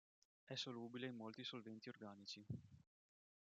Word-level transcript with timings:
È 0.45 0.55
solubile 0.55 1.05
in 1.05 1.15
molti 1.15 1.43
solventi 1.43 1.87
organici. 1.89 2.43